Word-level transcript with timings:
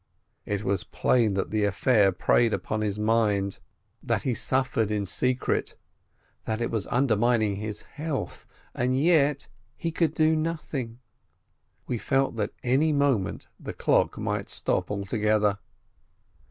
It 0.47 0.63
was 0.63 0.83
plain 0.83 1.35
that 1.35 1.51
the 1.51 1.63
affair 1.63 2.11
preyed 2.11 2.53
upon 2.55 2.81
his 2.81 2.97
mind, 2.97 3.59
that 4.01 4.25
120 4.25 4.33
SHOLOM 4.33 4.33
ALECHEM 4.33 4.41
he 4.41 4.49
suffered 4.49 4.91
in 4.91 5.05
secret, 5.05 5.75
that 6.45 6.59
it 6.59 6.71
was 6.71 6.87
undermining 6.87 7.57
his 7.57 7.83
health, 7.83 8.47
and 8.73 8.99
yet 8.99 9.47
he 9.75 9.91
could 9.91 10.15
do 10.15 10.35
nothing. 10.35 10.97
We 11.85 11.99
felt 11.99 12.35
that 12.37 12.49
any 12.63 12.91
moment 12.91 13.47
the 13.59 13.73
clock 13.73 14.17
might 14.17 14.49
stop 14.49 14.89
altogether. 14.89 15.59